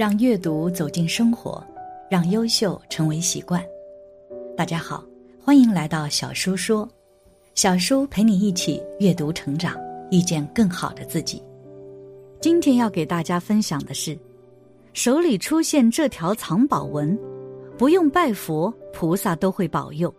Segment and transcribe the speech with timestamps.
[0.00, 1.62] 让阅读走进生活，
[2.10, 3.62] 让优秀成为习惯。
[4.56, 5.04] 大家好，
[5.44, 6.88] 欢迎来到小叔说，
[7.54, 9.76] 小叔陪你一起阅读成长，
[10.10, 11.42] 遇见更好的自己。
[12.40, 14.18] 今天要给大家分享的是，
[14.94, 17.14] 手里出现这条藏宝纹，
[17.76, 20.10] 不用拜佛，菩萨都会保佑。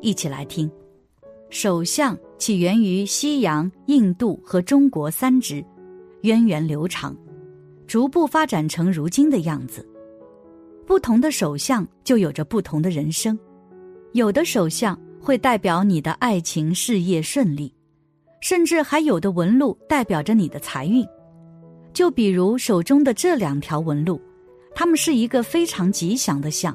[0.00, 0.70] 一起来听。
[1.48, 5.64] 手相起源于西洋、印度和中国三支，
[6.20, 7.12] 源远流长。
[7.90, 9.84] 逐步发展成如今的样子。
[10.86, 13.36] 不同的手相就有着不同的人生，
[14.12, 17.74] 有的手相会代表你的爱情事业顺利，
[18.40, 21.04] 甚至还有的纹路代表着你的财运。
[21.92, 24.22] 就比如手中的这两条纹路，
[24.72, 26.72] 它们是一个非常吉祥的相，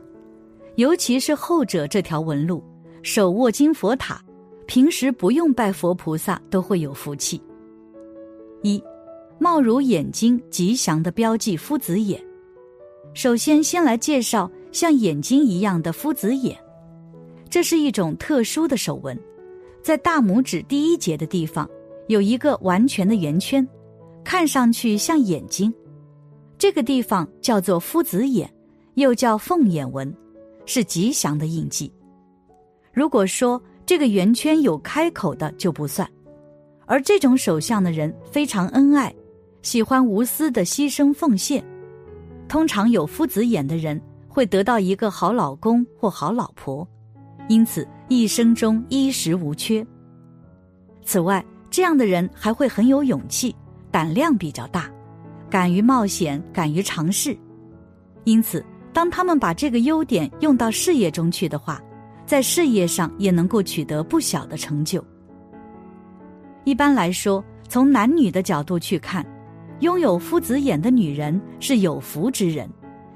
[0.76, 2.62] 尤其是后者这条纹路，
[3.04, 4.22] 手握金佛塔，
[4.68, 7.42] 平时不用拜佛菩萨都会有福气。
[8.64, 8.84] 一。
[9.38, 12.24] 貌如眼睛吉祥的标记夫子眼，
[13.14, 16.58] 首先先来介绍像眼睛一样的夫子眼，
[17.50, 19.18] 这是一种特殊的手纹，
[19.84, 21.70] 在大拇指第一节的地方
[22.08, 23.68] 有一个完全的圆圈，
[24.24, 25.74] 看上去像眼睛，
[26.58, 28.50] 这个地方叫做夫子眼，
[28.94, 30.16] 又叫凤眼纹，
[30.66, 31.92] 是吉祥的印记。
[32.94, 36.10] 如果说这个圆圈有开口的就不算，
[36.86, 39.14] 而这种手相的人非常恩爱。
[39.66, 41.66] 喜欢无私的牺牲奉献，
[42.48, 46.88] 通常有夫子眼的人会得到一个好老公或好老婆，
[47.50, 49.84] 因此一生中衣食无缺。
[51.04, 53.56] 此外，这样的人还会很有勇气，
[53.90, 54.88] 胆量比较大，
[55.50, 57.36] 敢于冒险，敢于尝试。
[58.24, 61.82] 因此，当他们把这个优点用到事业中去的话，
[62.28, 65.04] 在事业上也能够取得不小的成就。
[66.66, 69.26] 一般来说，从男女的角度去看。
[69.82, 72.70] 拥有夫子眼的女人是有福之人，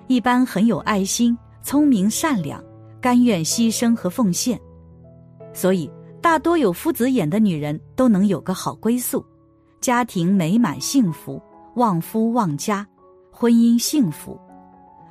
[0.08, 2.62] 一般很有爱心、聪明、善良，
[3.00, 4.60] 甘愿牺牲和奉献。
[5.54, 5.90] 所以，
[6.22, 9.26] 大多有夫子眼的女人都能有个好归宿，
[9.80, 11.42] 家庭美满幸福，
[11.76, 12.86] 旺夫旺家，
[13.32, 14.38] 婚姻幸福。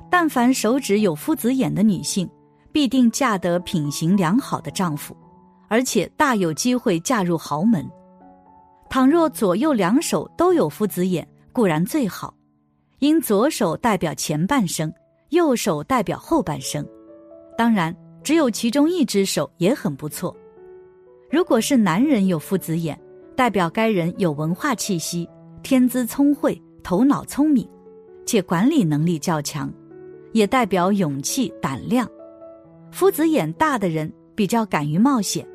[0.07, 2.29] 但凡手指有夫子眼的女性，
[2.71, 5.17] 必定嫁得品行良好的丈夫，
[5.67, 7.83] 而且大有机会嫁入豪门。
[8.87, 12.33] 倘若左右两手都有夫子眼，固然最好，
[12.99, 14.91] 因左手代表前半生，
[15.29, 16.85] 右手代表后半生。
[17.57, 20.35] 当然，只有其中一只手也很不错。
[21.29, 22.99] 如果是男人有夫子眼，
[23.35, 25.27] 代表该人有文化气息，
[25.63, 27.67] 天资聪慧，头脑聪明，
[28.25, 29.71] 且管理能力较强，
[30.33, 32.09] 也代表勇气胆量。
[32.91, 35.47] 夫子眼大的人比较敢于冒险。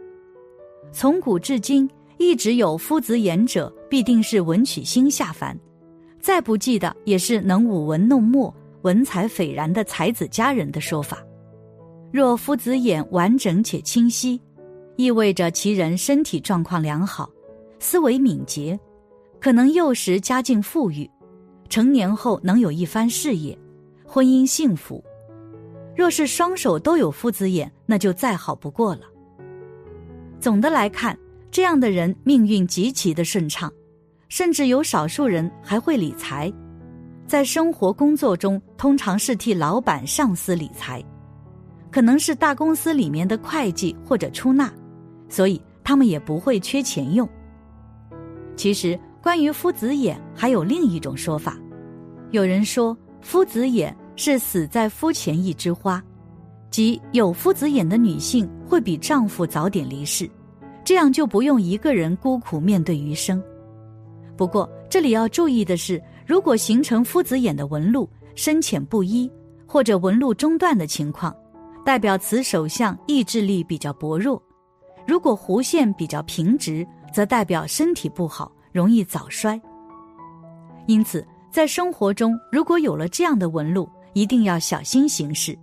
[0.92, 5.58] 从古至今，一直有夫子眼者，必定是文曲星下凡。
[6.24, 11.22] 再不济的也是能舞文弄墨、文采斐然的才子佳人的说法。
[12.10, 14.40] 若夫子眼完整且清晰，
[14.96, 17.28] 意味着其人身体状况良好，
[17.78, 18.80] 思维敏捷，
[19.38, 21.10] 可能幼时家境富裕，
[21.68, 23.58] 成年后能有一番事业，
[24.06, 25.04] 婚姻幸福。
[25.94, 29.02] 若是双手都有夫子眼，那就再好不过了。
[30.40, 31.18] 总的来看，
[31.50, 33.70] 这样的人命运极其的顺畅。
[34.28, 36.52] 甚至有少数人还会理财，
[37.26, 41.02] 在生活工作中通常是替老板、上司理财，
[41.90, 44.72] 可能是大公司里面的会计或者出纳，
[45.28, 47.28] 所以他们也不会缺钱用。
[48.56, 51.56] 其实，关于夫子眼还有另一种说法，
[52.30, 56.02] 有人说夫子眼是死在夫前一枝花，
[56.70, 60.28] 即有夫子眼的女性会比丈夫早点离世，
[60.84, 63.42] 这样就不用一个人孤苦面对余生。
[64.36, 69.30] 不过，这里要注意的是，如果形成夫子眼的纹路深浅不一，
[69.66, 71.34] 或者纹路中断的情况，
[71.84, 74.40] 代表此手相意志力比较薄弱；
[75.06, 79.60] 如果弧线比较平直，则代表身体不好，容易早衰。
[80.86, 85.56] 因此，在生活中如果有了这样的纹路，一定要小心行事，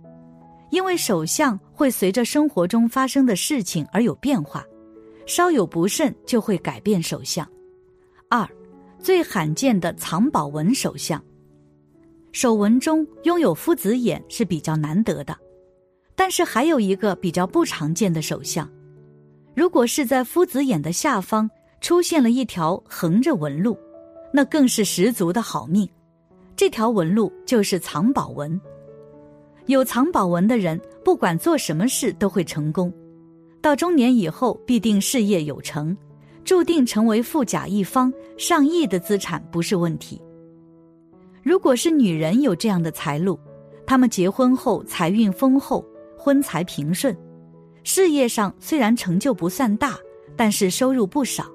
[0.70, 4.64] 因为手相会随着生活中发生的事情而有变化，
[5.26, 7.46] 稍有不慎就会改变手相。
[8.28, 8.48] 二，
[9.02, 11.22] 最罕见的藏宝纹手相。
[12.30, 15.36] 手纹中拥有夫子眼是比较难得的，
[16.14, 18.66] 但是还有一个比较不常见的手相，
[19.54, 21.50] 如果是在夫子眼的下方
[21.80, 23.76] 出现了一条横着纹路，
[24.32, 25.86] 那更是十足的好命。
[26.54, 28.58] 这条纹路就是藏宝纹。
[29.66, 32.92] 有藏宝纹的人，不管做什么事都会成功，
[33.60, 35.96] 到中年以后必定事业有成，
[36.44, 40.20] 注定成为富甲一方，上亿的资产不是问题。
[41.42, 43.38] 如果是女人有这样的财路，
[43.86, 45.84] 她们结婚后财运丰厚，
[46.16, 47.16] 婚财平顺，
[47.84, 49.98] 事业上虽然成就不算大，
[50.36, 51.46] 但是收入不少。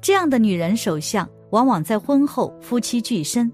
[0.00, 3.50] 这样的女人手相往往在婚后夫妻俱身，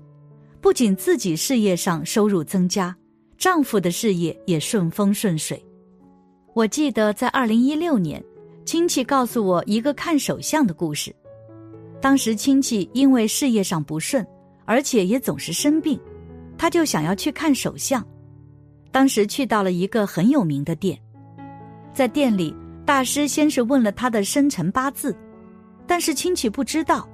[0.60, 2.94] 不仅自己事业上收入增加。
[3.36, 5.62] 丈夫的事业也顺风顺水。
[6.54, 8.22] 我记得在二零一六年，
[8.64, 11.14] 亲戚告诉我一个看手相的故事。
[12.00, 14.26] 当时亲戚因为事业上不顺，
[14.64, 15.98] 而且也总是生病，
[16.56, 18.04] 他就想要去看手相。
[18.90, 20.98] 当时去到了一个很有名的店，
[21.92, 22.54] 在店里，
[22.86, 25.16] 大师先是问了他的生辰八字，
[25.86, 27.08] 但是亲戚不知道，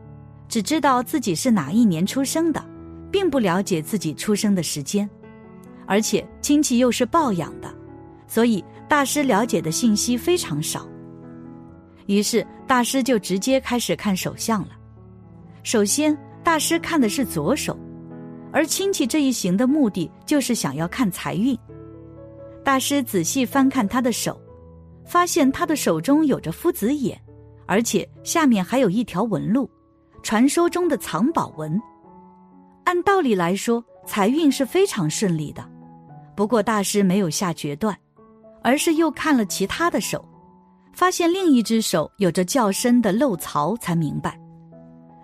[0.49, 2.65] 只知道自己是哪一年出生的，
[3.11, 5.09] 并不了解自己出生的时间。
[5.87, 7.73] 而且亲戚又是抱养的，
[8.29, 10.87] 所以大师了解的信息非常少。
[12.11, 14.71] 于是大师就直接开始看手相了。
[15.63, 17.79] 首先，大师看的是左手，
[18.53, 21.57] 而亲戚这一行的目的就是想要看财运。
[22.65, 24.41] 大师仔细翻看他的手，
[25.07, 27.17] 发现他的手中有着夫子眼，
[27.65, 29.71] 而且下面还有一条纹路，
[30.21, 31.81] 传说中的藏宝纹。
[32.83, 35.65] 按道理来说，财运是非常顺利的。
[36.35, 37.97] 不过大师没有下决断，
[38.65, 40.29] 而是又看了其他的手，
[40.93, 44.39] 发现另一只手有着较深的漏槽，才明白。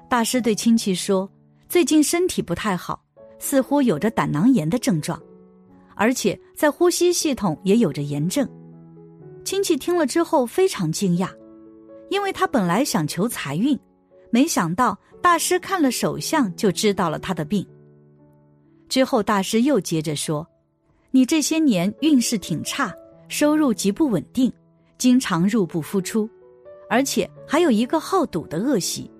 [0.08, 1.28] 大师对亲戚说
[1.68, 3.02] ：“最近身体不太好，
[3.38, 5.20] 似乎有着胆囊炎的症状，
[5.94, 8.48] 而且在呼吸系统也有着炎症。”
[9.44, 11.28] 亲戚听了之后非常惊讶，
[12.10, 13.78] 因为他本来想求财运，
[14.30, 17.66] 没想到大师看了手相就知道了他的病。
[18.88, 20.46] 之后大师又接着说。
[21.12, 22.92] 你这些年运势挺差，
[23.28, 24.52] 收入极不稳定，
[24.98, 26.28] 经常入不敷出，
[26.88, 29.10] 而且还有一个好赌的恶习。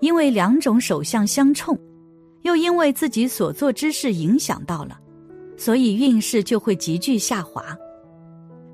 [0.00, 1.78] 因为两种手相相冲，
[2.42, 4.98] 又因为自己所做之事影响到了，
[5.58, 7.76] 所以运势就会急剧下滑。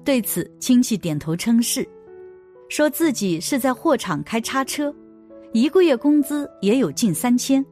[0.05, 1.84] 对此，亲戚点头称是，
[2.69, 4.94] 说自己是在货场开叉车，
[5.52, 7.64] 一个月工资也有近三千，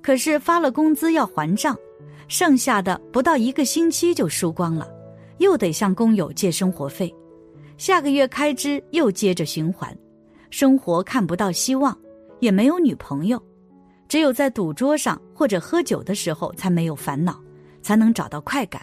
[0.00, 1.76] 可是发了工资要还账。
[2.28, 4.88] 剩下的不到一个星期就输光了，
[5.36, 7.14] 又得向工友借生活费，
[7.78, 9.96] 下个月开支又接着循环，
[10.50, 11.96] 生活看不到希望，
[12.40, 13.42] 也没有女朋友，
[14.08, 17.38] 只有在赌桌上或者喝酒的时候才没有烦恼，
[17.82, 18.80] 才能找到快感。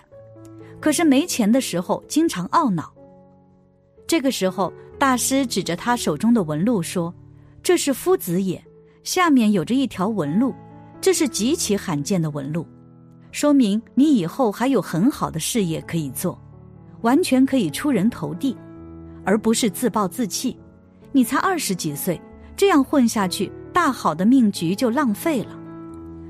[0.80, 2.94] 可是没钱的时候经常懊恼。
[4.06, 7.14] 这个时候，大师指着他手中的纹路说
[7.64, 8.64] ：“这是夫子眼，
[9.04, 10.54] 下面有着一条纹路，
[11.02, 12.68] 这是极其罕见的纹路。”
[13.32, 16.40] 说明你以后还有很好的事业可以做，
[17.02, 18.56] 完全可以出人头地，
[19.26, 20.58] 而不是自暴自弃。
[21.12, 22.20] 你才二十几岁，
[22.56, 25.60] 这样混下去，大好的命局就浪费了。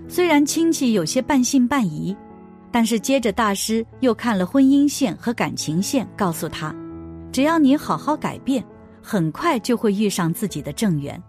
[0.07, 2.15] 虽然亲戚有些半信半疑，
[2.71, 6.75] 但是接着大师又看了婚姻线和感情线，告诉他，
[7.31, 8.63] 只要你好好改变，
[9.01, 11.21] 很快就会遇上自己的正缘，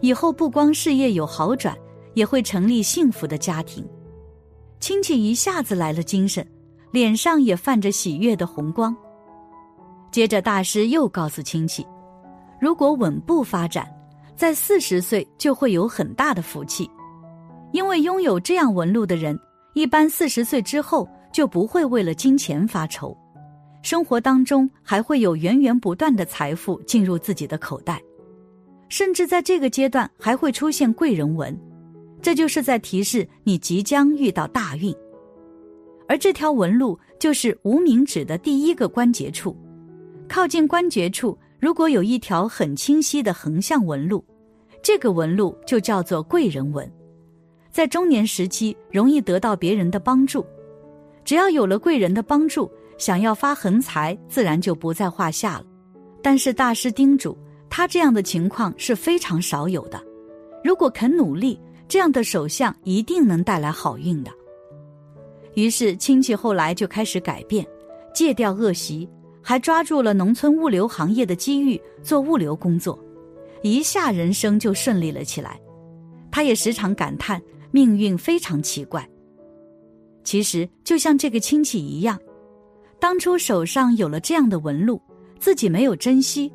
[0.00, 1.76] 以后不光事业有好转，
[2.14, 3.84] 也会成立幸福的家庭。
[4.78, 6.46] 亲戚一下子来了精神，
[6.92, 8.96] 脸上也泛着喜悦的红光。
[10.16, 11.86] 接着，大师又告诉亲戚，
[12.58, 13.86] 如果稳步发展，
[14.34, 16.90] 在四十岁就会有很大的福气，
[17.70, 19.38] 因为拥有这样纹路的人，
[19.74, 23.14] 一般四十岁之后就不会为了金钱发愁，
[23.82, 28.02] 生活当中还会有源源不断的财富进入自己的口袋，
[28.88, 31.54] 甚至在这个阶段还会出现贵人纹。
[32.22, 34.96] 这就是在提示你即将遇到大运，
[36.08, 39.54] 而这条纹路就是无名指的第一个关节处，
[40.28, 44.24] 靠近关节处如果有一条很清晰的横向纹路，
[44.82, 46.90] 这个纹路就叫做贵人纹，
[47.70, 50.44] 在中年时期容易得到别人的帮助，
[51.24, 55.64] 只要有了贵人的帮助，想要发横财自然就不在话下了。
[56.22, 57.36] 但是大师叮嘱
[57.70, 60.02] 他，这样的情况是非常少有的，
[60.62, 61.60] 如果肯努力。
[61.88, 64.30] 这样的手相一定能带来好运的。
[65.54, 67.64] 于是亲戚后来就开始改变，
[68.12, 69.08] 戒掉恶习，
[69.48, 72.98] 还抓住了农村物流行业的机遇做物流工作，
[73.62, 75.60] 一下人生就顺利了起来。
[76.32, 79.08] 他也时常感叹命运非常奇怪。
[80.24, 82.18] 其实就像这个亲戚一样，
[82.98, 85.00] 当初手上有了这样的纹路，
[85.38, 86.52] 自己没有珍惜，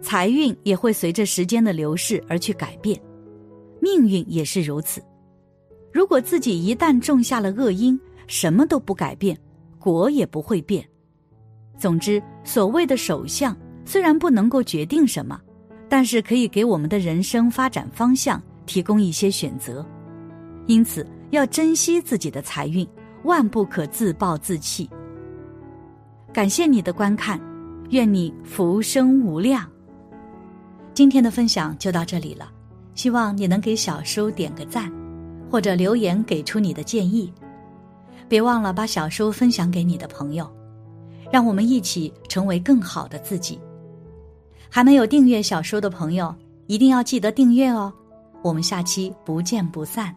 [0.00, 2.96] 财运也会随着时间的流逝而去改变，
[3.80, 5.02] 命运也是如此。
[5.92, 9.36] 如果自己一旦种下了恶因，什么都不改变，
[9.80, 10.88] 果也不会变。
[11.78, 15.40] 总之，所谓的首相虽然不能够决定什么，
[15.88, 19.86] 但是可以给我们的人生发展方向提供一些选择。
[20.66, 22.86] 因此，要珍惜自己的财运。
[23.24, 24.88] 万不可自暴自弃。
[26.32, 27.38] 感谢你的观看，
[27.90, 29.68] 愿你福生无量。
[30.94, 32.48] 今天的分享就到这里了，
[32.94, 34.90] 希望你能给小叔点个赞，
[35.50, 37.30] 或者留言给出你的建议。
[38.28, 40.48] 别忘了把小叔分享给你的朋友，
[41.30, 43.58] 让我们一起成为更好的自己。
[44.68, 46.34] 还没有订阅小说的朋友，
[46.66, 47.92] 一定要记得订阅哦。
[48.42, 50.14] 我们下期不见不散。